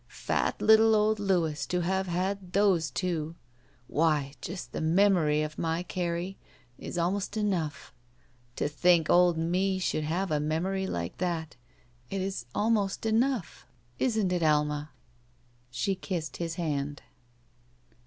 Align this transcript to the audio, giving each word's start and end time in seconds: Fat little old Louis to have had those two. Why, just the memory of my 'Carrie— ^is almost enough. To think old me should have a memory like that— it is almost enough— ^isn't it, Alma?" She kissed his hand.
Fat 0.07 0.59
little 0.59 0.95
old 0.95 1.19
Louis 1.19 1.63
to 1.67 1.81
have 1.81 2.07
had 2.07 2.53
those 2.53 2.89
two. 2.89 3.35
Why, 3.85 4.33
just 4.41 4.71
the 4.71 4.81
memory 4.81 5.43
of 5.43 5.59
my 5.59 5.83
'Carrie— 5.83 6.39
^is 6.81 6.99
almost 6.99 7.37
enough. 7.37 7.93
To 8.55 8.67
think 8.67 9.11
old 9.11 9.37
me 9.37 9.77
should 9.77 10.05
have 10.05 10.31
a 10.31 10.39
memory 10.39 10.87
like 10.87 11.19
that— 11.19 11.55
it 12.09 12.19
is 12.19 12.47
almost 12.55 13.05
enough— 13.05 13.67
^isn't 14.01 14.31
it, 14.31 14.41
Alma?" 14.41 14.89
She 15.69 15.93
kissed 15.93 16.37
his 16.37 16.55
hand. 16.55 17.03